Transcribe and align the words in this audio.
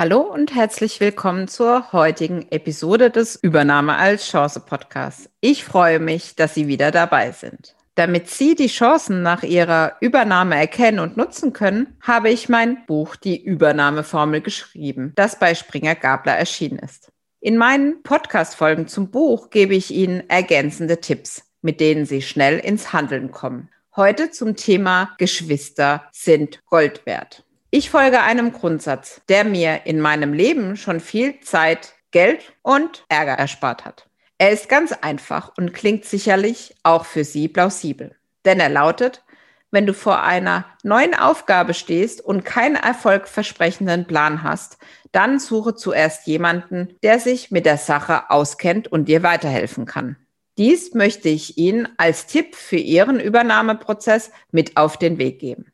Hallo 0.00 0.20
und 0.20 0.54
herzlich 0.54 0.98
willkommen 1.00 1.46
zur 1.46 1.92
heutigen 1.92 2.50
Episode 2.50 3.10
des 3.10 3.36
Übernahme 3.36 3.96
als 3.96 4.30
Chance 4.30 4.60
Podcasts. 4.60 5.28
Ich 5.42 5.62
freue 5.62 5.98
mich, 5.98 6.36
dass 6.36 6.54
Sie 6.54 6.68
wieder 6.68 6.90
dabei 6.90 7.32
sind. 7.32 7.76
Damit 7.96 8.30
Sie 8.30 8.54
die 8.54 8.68
Chancen 8.68 9.20
nach 9.20 9.42
Ihrer 9.42 9.98
Übernahme 10.00 10.56
erkennen 10.56 11.00
und 11.00 11.18
nutzen 11.18 11.52
können, 11.52 11.98
habe 12.00 12.30
ich 12.30 12.48
mein 12.48 12.86
Buch 12.86 13.14
Die 13.14 13.44
Übernahmeformel 13.44 14.40
geschrieben, 14.40 15.12
das 15.16 15.38
bei 15.38 15.54
Springer 15.54 15.96
Gabler 15.96 16.32
erschienen 16.34 16.78
ist. 16.78 17.12
In 17.40 17.58
meinen 17.58 18.02
Podcast-Folgen 18.02 18.88
zum 18.88 19.10
Buch 19.10 19.50
gebe 19.50 19.74
ich 19.74 19.90
Ihnen 19.90 20.22
ergänzende 20.30 21.02
Tipps, 21.02 21.42
mit 21.60 21.78
denen 21.78 22.06
Sie 22.06 22.22
schnell 22.22 22.58
ins 22.58 22.94
Handeln 22.94 23.32
kommen. 23.32 23.68
Heute 23.94 24.30
zum 24.30 24.56
Thema 24.56 25.10
Geschwister 25.18 26.08
sind 26.10 26.64
Gold 26.64 27.04
wert. 27.04 27.44
Ich 27.72 27.88
folge 27.88 28.20
einem 28.20 28.52
Grundsatz, 28.52 29.20
der 29.28 29.44
mir 29.44 29.82
in 29.84 30.00
meinem 30.00 30.32
Leben 30.32 30.76
schon 30.76 30.98
viel 30.98 31.38
Zeit, 31.38 31.94
Geld 32.10 32.52
und 32.62 33.04
Ärger 33.08 33.34
erspart 33.34 33.84
hat. 33.84 34.08
Er 34.38 34.50
ist 34.50 34.68
ganz 34.68 34.90
einfach 34.90 35.52
und 35.56 35.72
klingt 35.72 36.04
sicherlich 36.04 36.74
auch 36.82 37.04
für 37.04 37.22
Sie 37.22 37.46
plausibel. 37.46 38.16
Denn 38.44 38.58
er 38.58 38.70
lautet, 38.70 39.22
wenn 39.70 39.86
du 39.86 39.94
vor 39.94 40.20
einer 40.24 40.64
neuen 40.82 41.14
Aufgabe 41.14 41.74
stehst 41.74 42.20
und 42.20 42.44
keinen 42.44 42.74
erfolgversprechenden 42.74 44.04
Plan 44.04 44.42
hast, 44.42 44.78
dann 45.12 45.38
suche 45.38 45.76
zuerst 45.76 46.26
jemanden, 46.26 46.96
der 47.04 47.20
sich 47.20 47.52
mit 47.52 47.66
der 47.66 47.78
Sache 47.78 48.30
auskennt 48.30 48.88
und 48.88 49.04
dir 49.04 49.22
weiterhelfen 49.22 49.86
kann. 49.86 50.16
Dies 50.58 50.92
möchte 50.94 51.28
ich 51.28 51.56
Ihnen 51.56 51.88
als 51.98 52.26
Tipp 52.26 52.56
für 52.56 52.76
Ihren 52.76 53.20
Übernahmeprozess 53.20 54.32
mit 54.50 54.76
auf 54.76 54.96
den 54.96 55.18
Weg 55.18 55.38
geben. 55.38 55.70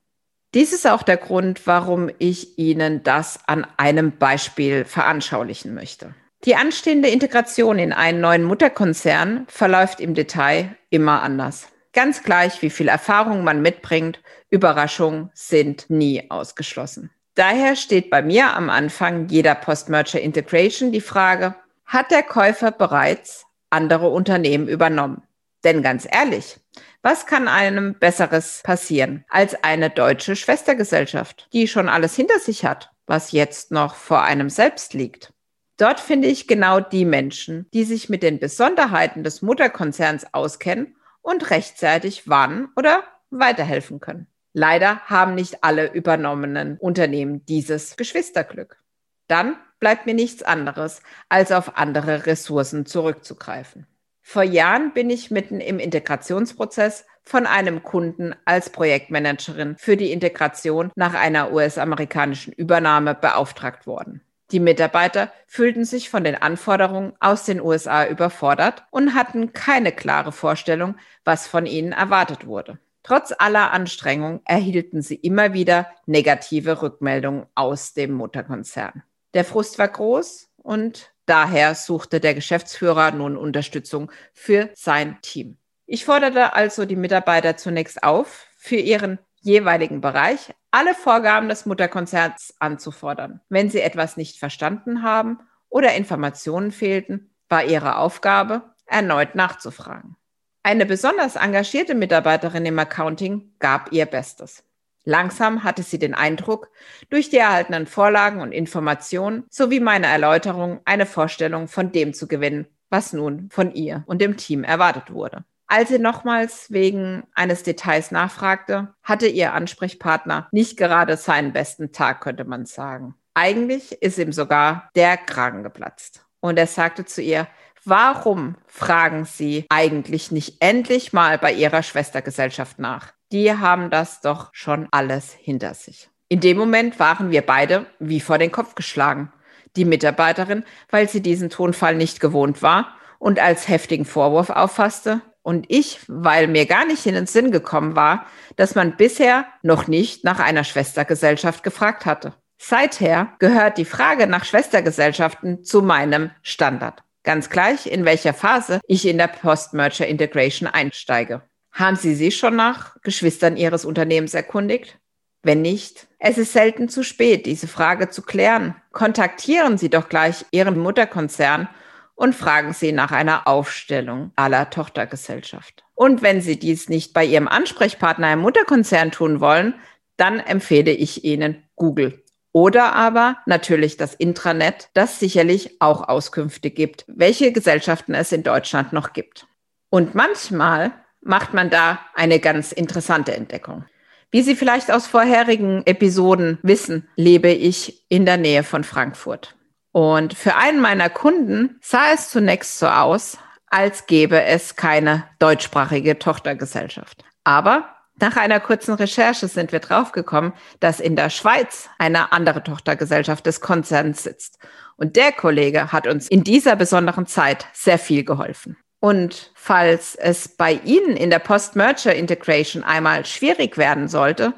Dies 0.54 0.72
ist 0.72 0.86
auch 0.86 1.02
der 1.02 1.16
Grund, 1.16 1.66
warum 1.66 2.10
ich 2.18 2.58
Ihnen 2.58 3.02
das 3.02 3.40
an 3.46 3.66
einem 3.76 4.16
Beispiel 4.18 4.84
veranschaulichen 4.84 5.74
möchte. 5.74 6.14
Die 6.44 6.54
anstehende 6.54 7.08
Integration 7.08 7.78
in 7.78 7.92
einen 7.92 8.20
neuen 8.20 8.44
Mutterkonzern 8.44 9.46
verläuft 9.48 10.00
im 10.00 10.14
Detail 10.14 10.76
immer 10.90 11.22
anders. 11.22 11.68
Ganz 11.92 12.22
gleich, 12.22 12.62
wie 12.62 12.70
viel 12.70 12.88
Erfahrung 12.88 13.42
man 13.42 13.62
mitbringt, 13.62 14.20
Überraschungen 14.50 15.30
sind 15.34 15.90
nie 15.90 16.30
ausgeschlossen. 16.30 17.10
Daher 17.34 17.74
steht 17.74 18.10
bei 18.10 18.22
mir 18.22 18.54
am 18.54 18.70
Anfang 18.70 19.28
jeder 19.28 19.54
Post-Merger 19.54 20.20
Integration 20.20 20.92
die 20.92 21.00
Frage, 21.00 21.54
hat 21.84 22.10
der 22.10 22.22
Käufer 22.22 22.70
bereits 22.70 23.46
andere 23.70 24.08
Unternehmen 24.08 24.68
übernommen? 24.68 25.22
Denn 25.66 25.82
ganz 25.82 26.06
ehrlich, 26.08 26.60
was 27.02 27.26
kann 27.26 27.48
einem 27.48 27.98
Besseres 27.98 28.60
passieren 28.62 29.24
als 29.28 29.64
eine 29.64 29.90
deutsche 29.90 30.36
Schwestergesellschaft, 30.36 31.48
die 31.52 31.66
schon 31.66 31.88
alles 31.88 32.14
hinter 32.14 32.38
sich 32.38 32.64
hat, 32.64 32.92
was 33.06 33.32
jetzt 33.32 33.72
noch 33.72 33.96
vor 33.96 34.22
einem 34.22 34.48
selbst 34.48 34.94
liegt? 34.94 35.32
Dort 35.76 35.98
finde 35.98 36.28
ich 36.28 36.46
genau 36.46 36.78
die 36.78 37.04
Menschen, 37.04 37.66
die 37.74 37.82
sich 37.82 38.08
mit 38.08 38.22
den 38.22 38.38
Besonderheiten 38.38 39.24
des 39.24 39.42
Mutterkonzerns 39.42 40.32
auskennen 40.32 40.94
und 41.20 41.50
rechtzeitig 41.50 42.28
warnen 42.28 42.68
oder 42.76 43.02
weiterhelfen 43.30 43.98
können. 43.98 44.28
Leider 44.52 45.00
haben 45.06 45.34
nicht 45.34 45.64
alle 45.64 45.92
übernommenen 45.92 46.78
Unternehmen 46.78 47.44
dieses 47.44 47.96
Geschwisterglück. 47.96 48.80
Dann 49.26 49.56
bleibt 49.80 50.06
mir 50.06 50.14
nichts 50.14 50.44
anderes, 50.44 51.02
als 51.28 51.50
auf 51.50 51.76
andere 51.76 52.26
Ressourcen 52.26 52.86
zurückzugreifen. 52.86 53.88
Vor 54.28 54.42
Jahren 54.42 54.92
bin 54.92 55.08
ich 55.08 55.30
mitten 55.30 55.60
im 55.60 55.78
Integrationsprozess 55.78 57.06
von 57.22 57.46
einem 57.46 57.84
Kunden 57.84 58.34
als 58.44 58.70
Projektmanagerin 58.70 59.76
für 59.78 59.96
die 59.96 60.10
Integration 60.10 60.90
nach 60.96 61.14
einer 61.14 61.52
US-amerikanischen 61.52 62.52
Übernahme 62.52 63.14
beauftragt 63.14 63.86
worden. 63.86 64.22
Die 64.50 64.58
Mitarbeiter 64.58 65.30
fühlten 65.46 65.84
sich 65.84 66.10
von 66.10 66.24
den 66.24 66.34
Anforderungen 66.34 67.12
aus 67.20 67.44
den 67.44 67.60
USA 67.60 68.04
überfordert 68.04 68.82
und 68.90 69.14
hatten 69.14 69.52
keine 69.52 69.92
klare 69.92 70.32
Vorstellung, 70.32 70.96
was 71.24 71.46
von 71.46 71.64
ihnen 71.64 71.92
erwartet 71.92 72.48
wurde. 72.48 72.80
Trotz 73.04 73.32
aller 73.38 73.70
Anstrengungen 73.70 74.40
erhielten 74.44 75.02
sie 75.02 75.14
immer 75.14 75.52
wieder 75.52 75.86
negative 76.06 76.82
Rückmeldungen 76.82 77.46
aus 77.54 77.94
dem 77.94 78.10
Mutterkonzern. 78.10 79.04
Der 79.34 79.44
Frust 79.44 79.78
war 79.78 79.88
groß 79.88 80.48
und 80.66 81.16
Daher 81.26 81.74
suchte 81.74 82.20
der 82.20 82.34
Geschäftsführer 82.34 83.10
nun 83.10 83.36
Unterstützung 83.36 84.12
für 84.32 84.70
sein 84.74 85.18
Team. 85.22 85.58
Ich 85.84 86.04
forderte 86.04 86.54
also 86.54 86.84
die 86.84 86.96
Mitarbeiter 86.96 87.56
zunächst 87.56 88.02
auf, 88.02 88.46
für 88.56 88.76
ihren 88.76 89.18
jeweiligen 89.40 90.00
Bereich 90.00 90.54
alle 90.70 90.94
Vorgaben 90.94 91.48
des 91.48 91.66
Mutterkonzerns 91.66 92.54
anzufordern. 92.58 93.40
Wenn 93.48 93.70
sie 93.70 93.80
etwas 93.80 94.16
nicht 94.16 94.38
verstanden 94.38 95.02
haben 95.02 95.40
oder 95.68 95.94
Informationen 95.94 96.70
fehlten, 96.70 97.30
war 97.48 97.64
ihre 97.64 97.98
Aufgabe, 97.98 98.62
erneut 98.86 99.34
nachzufragen. 99.34 100.16
Eine 100.62 100.86
besonders 100.86 101.36
engagierte 101.36 101.94
Mitarbeiterin 101.94 102.66
im 102.66 102.78
Accounting 102.78 103.52
gab 103.58 103.92
ihr 103.92 104.06
Bestes. 104.06 104.64
Langsam 105.08 105.62
hatte 105.62 105.84
sie 105.84 106.00
den 106.00 106.14
Eindruck, 106.14 106.68
durch 107.10 107.30
die 107.30 107.38
erhaltenen 107.38 107.86
Vorlagen 107.86 108.40
und 108.40 108.50
Informationen 108.50 109.44
sowie 109.48 109.78
meine 109.78 110.08
Erläuterung 110.08 110.80
eine 110.84 111.06
Vorstellung 111.06 111.68
von 111.68 111.92
dem 111.92 112.12
zu 112.12 112.26
gewinnen, 112.26 112.66
was 112.90 113.12
nun 113.12 113.48
von 113.50 113.72
ihr 113.72 114.02
und 114.06 114.20
dem 114.20 114.36
Team 114.36 114.64
erwartet 114.64 115.12
wurde. 115.12 115.44
Als 115.68 115.90
sie 115.90 116.00
nochmals 116.00 116.72
wegen 116.72 117.22
eines 117.34 117.62
Details 117.62 118.10
nachfragte, 118.10 118.94
hatte 119.04 119.28
ihr 119.28 119.52
Ansprechpartner 119.52 120.48
nicht 120.50 120.76
gerade 120.76 121.16
seinen 121.16 121.52
besten 121.52 121.92
Tag, 121.92 122.20
könnte 122.20 122.44
man 122.44 122.66
sagen. 122.66 123.14
Eigentlich 123.34 124.02
ist 124.02 124.18
ihm 124.18 124.32
sogar 124.32 124.90
der 124.96 125.16
Kragen 125.16 125.62
geplatzt. 125.62 126.26
Und 126.40 126.58
er 126.58 126.66
sagte 126.66 127.04
zu 127.04 127.22
ihr, 127.22 127.46
warum 127.84 128.56
fragen 128.66 129.24
Sie 129.24 129.66
eigentlich 129.68 130.32
nicht 130.32 130.56
endlich 130.60 131.12
mal 131.12 131.38
bei 131.38 131.52
Ihrer 131.52 131.82
Schwestergesellschaft 131.82 132.80
nach? 132.80 133.15
Die 133.36 133.52
haben 133.52 133.90
das 133.90 134.22
doch 134.22 134.48
schon 134.52 134.88
alles 134.92 135.32
hinter 135.38 135.74
sich. 135.74 136.08
In 136.28 136.40
dem 136.40 136.56
Moment 136.56 136.98
waren 136.98 137.30
wir 137.30 137.42
beide 137.42 137.84
wie 137.98 138.20
vor 138.20 138.38
den 138.38 138.50
Kopf 138.50 138.74
geschlagen. 138.74 139.30
Die 139.76 139.84
Mitarbeiterin, 139.84 140.64
weil 140.88 141.06
sie 141.06 141.20
diesen 141.20 141.50
Tonfall 141.50 141.96
nicht 141.96 142.18
gewohnt 142.18 142.62
war 142.62 142.96
und 143.18 143.38
als 143.38 143.68
heftigen 143.68 144.06
Vorwurf 144.06 144.48
auffasste, 144.48 145.20
und 145.42 145.66
ich, 145.68 146.00
weil 146.08 146.48
mir 146.48 146.66
gar 146.66 146.86
nicht 146.86 147.06
in 147.06 147.14
den 147.14 147.26
Sinn 147.26 147.52
gekommen 147.52 147.94
war, 147.94 148.26
dass 148.56 148.74
man 148.74 148.96
bisher 148.96 149.46
noch 149.62 149.86
nicht 149.86 150.24
nach 150.24 150.40
einer 150.40 150.64
Schwestergesellschaft 150.64 151.62
gefragt 151.62 152.04
hatte. 152.04 152.34
Seither 152.58 153.28
gehört 153.38 153.78
die 153.78 153.84
Frage 153.84 154.26
nach 154.26 154.44
Schwestergesellschaften 154.44 155.62
zu 155.62 155.82
meinem 155.82 156.32
Standard. 156.42 157.04
Ganz 157.22 157.48
gleich, 157.48 157.86
in 157.86 158.04
welcher 158.04 158.34
Phase 158.34 158.80
ich 158.88 159.06
in 159.06 159.18
der 159.18 159.28
Post-Merger 159.28 160.08
Integration 160.08 160.68
einsteige. 160.68 161.42
Haben 161.76 161.96
Sie 161.96 162.14
sich 162.14 162.38
schon 162.38 162.56
nach 162.56 162.96
Geschwistern 163.02 163.58
Ihres 163.58 163.84
Unternehmens 163.84 164.32
erkundigt? 164.32 164.98
Wenn 165.42 165.60
nicht, 165.60 166.08
es 166.18 166.38
ist 166.38 166.54
selten 166.54 166.88
zu 166.88 167.02
spät, 167.02 167.44
diese 167.44 167.68
Frage 167.68 168.08
zu 168.08 168.22
klären. 168.22 168.74
Kontaktieren 168.92 169.76
Sie 169.76 169.90
doch 169.90 170.08
gleich 170.08 170.46
Ihren 170.52 170.78
Mutterkonzern 170.78 171.68
und 172.14 172.34
fragen 172.34 172.72
Sie 172.72 172.92
nach 172.92 173.12
einer 173.12 173.46
Aufstellung 173.46 174.32
aller 174.36 174.70
Tochtergesellschaft. 174.70 175.84
Und 175.94 176.22
wenn 176.22 176.40
Sie 176.40 176.58
dies 176.58 176.88
nicht 176.88 177.12
bei 177.12 177.26
Ihrem 177.26 177.46
Ansprechpartner 177.46 178.32
im 178.32 178.38
Mutterkonzern 178.38 179.10
tun 179.10 179.40
wollen, 179.40 179.74
dann 180.16 180.40
empfehle 180.40 180.92
ich 180.92 181.24
Ihnen 181.24 181.62
Google. 181.76 182.24
Oder 182.52 182.94
aber 182.94 183.36
natürlich 183.44 183.98
das 183.98 184.14
Intranet, 184.14 184.88
das 184.94 185.20
sicherlich 185.20 185.82
auch 185.82 186.08
Auskünfte 186.08 186.70
gibt, 186.70 187.04
welche 187.06 187.52
Gesellschaften 187.52 188.14
es 188.14 188.32
in 188.32 188.44
Deutschland 188.44 188.94
noch 188.94 189.12
gibt. 189.12 189.46
Und 189.90 190.14
manchmal 190.14 190.92
macht 191.26 191.54
man 191.54 191.70
da 191.70 191.98
eine 192.14 192.40
ganz 192.40 192.72
interessante 192.72 193.34
Entdeckung. 193.34 193.84
Wie 194.30 194.42
Sie 194.42 194.56
vielleicht 194.56 194.90
aus 194.90 195.06
vorherigen 195.06 195.82
Episoden 195.86 196.58
wissen, 196.62 197.08
lebe 197.16 197.48
ich 197.48 198.04
in 198.08 198.26
der 198.26 198.36
Nähe 198.36 198.62
von 198.62 198.84
Frankfurt. 198.84 199.56
Und 199.92 200.34
für 200.34 200.56
einen 200.56 200.80
meiner 200.80 201.08
Kunden 201.08 201.78
sah 201.80 202.12
es 202.12 202.28
zunächst 202.28 202.78
so 202.78 202.86
aus, 202.86 203.38
als 203.68 204.06
gäbe 204.06 204.42
es 204.42 204.76
keine 204.76 205.24
deutschsprachige 205.38 206.18
Tochtergesellschaft. 206.18 207.24
Aber 207.44 207.96
nach 208.18 208.36
einer 208.36 208.60
kurzen 208.60 208.94
Recherche 208.94 209.48
sind 209.48 209.72
wir 209.72 209.80
draufgekommen, 209.80 210.52
dass 210.80 211.00
in 211.00 211.16
der 211.16 211.30
Schweiz 211.30 211.88
eine 211.98 212.32
andere 212.32 212.62
Tochtergesellschaft 212.62 213.46
des 213.46 213.60
Konzerns 213.60 214.22
sitzt. 214.22 214.58
Und 214.96 215.16
der 215.16 215.32
Kollege 215.32 215.92
hat 215.92 216.06
uns 216.06 216.28
in 216.28 216.42
dieser 216.42 216.76
besonderen 216.76 217.26
Zeit 217.26 217.66
sehr 217.72 217.98
viel 217.98 218.24
geholfen. 218.24 218.76
Und 219.00 219.52
falls 219.54 220.14
es 220.14 220.48
bei 220.48 220.74
Ihnen 220.84 221.16
in 221.16 221.30
der 221.30 221.38
Post-Merger-Integration 221.38 222.82
einmal 222.82 223.24
schwierig 223.26 223.76
werden 223.78 224.08
sollte, 224.08 224.54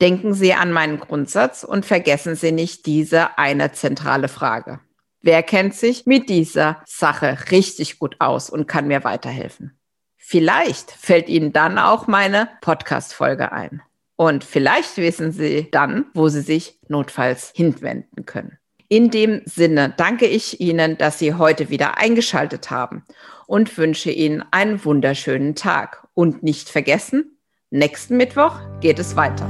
denken 0.00 0.34
Sie 0.34 0.54
an 0.54 0.72
meinen 0.72 1.00
Grundsatz 1.00 1.64
und 1.64 1.86
vergessen 1.86 2.34
Sie 2.34 2.52
nicht 2.52 2.86
diese 2.86 3.38
eine 3.38 3.72
zentrale 3.72 4.28
Frage. 4.28 4.80
Wer 5.20 5.42
kennt 5.42 5.74
sich 5.74 6.06
mit 6.06 6.28
dieser 6.28 6.82
Sache 6.86 7.38
richtig 7.50 7.98
gut 7.98 8.16
aus 8.20 8.50
und 8.50 8.68
kann 8.68 8.86
mir 8.86 9.02
weiterhelfen? 9.04 9.78
Vielleicht 10.16 10.90
fällt 10.90 11.28
Ihnen 11.28 11.52
dann 11.52 11.78
auch 11.78 12.06
meine 12.06 12.48
Podcast-Folge 12.60 13.50
ein. 13.50 13.82
Und 14.14 14.44
vielleicht 14.44 14.96
wissen 14.98 15.32
Sie 15.32 15.70
dann, 15.70 16.06
wo 16.12 16.28
Sie 16.28 16.42
sich 16.42 16.78
notfalls 16.88 17.52
hinwenden 17.54 18.26
können. 18.26 18.57
In 18.90 19.10
dem 19.10 19.42
Sinne 19.44 19.92
danke 19.94 20.24
ich 20.24 20.60
Ihnen, 20.62 20.96
dass 20.96 21.18
Sie 21.18 21.34
heute 21.34 21.68
wieder 21.68 21.98
eingeschaltet 21.98 22.70
haben 22.70 23.04
und 23.46 23.76
wünsche 23.76 24.10
Ihnen 24.10 24.42
einen 24.50 24.82
wunderschönen 24.82 25.54
Tag. 25.54 26.06
Und 26.14 26.42
nicht 26.42 26.70
vergessen, 26.70 27.38
nächsten 27.70 28.16
Mittwoch 28.16 28.54
geht 28.80 28.98
es 28.98 29.14
weiter. 29.14 29.46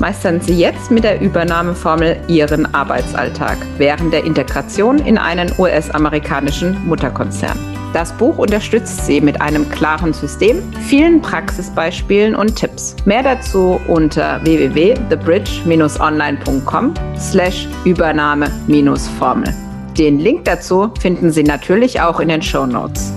Meistern 0.00 0.42
Sie 0.42 0.58
jetzt 0.58 0.90
mit 0.90 1.04
der 1.04 1.22
Übernahmeformel 1.22 2.20
Ihren 2.28 2.74
Arbeitsalltag 2.74 3.56
während 3.78 4.12
der 4.12 4.24
Integration 4.24 4.98
in 4.98 5.16
einen 5.16 5.50
US-amerikanischen 5.58 6.86
Mutterkonzern. 6.86 7.73
Das 7.94 8.12
Buch 8.12 8.36
unterstützt 8.38 9.06
Sie 9.06 9.20
mit 9.20 9.40
einem 9.40 9.70
klaren 9.70 10.12
System, 10.12 10.60
vielen 10.88 11.22
Praxisbeispielen 11.22 12.34
und 12.34 12.56
Tipps. 12.56 12.96
Mehr 13.04 13.22
dazu 13.22 13.80
unter 13.86 14.44
www.thebridge-online.com 14.44 16.94
slash 17.16 17.68
Übernahme-Formel. 17.84 19.54
Den 19.96 20.18
Link 20.18 20.44
dazu 20.44 20.90
finden 20.98 21.30
Sie 21.30 21.44
natürlich 21.44 22.00
auch 22.00 22.18
in 22.18 22.30
den 22.30 22.42
Show 22.42 22.66
Notes. 22.66 23.12